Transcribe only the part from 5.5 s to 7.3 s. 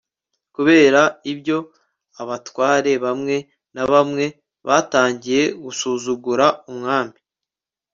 gusuzugura umwami